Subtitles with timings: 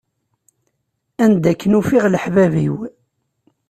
[1.23, 2.75] Anda akken ufiɣ leḥbab-iw.